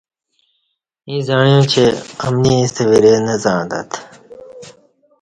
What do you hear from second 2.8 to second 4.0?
ورے نہ زعݩتت